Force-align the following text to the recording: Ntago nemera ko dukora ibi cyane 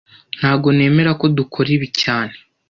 Ntago 0.37 0.67
nemera 0.77 1.11
ko 1.19 1.25
dukora 1.37 1.69
ibi 1.75 1.87
cyane 2.01 2.33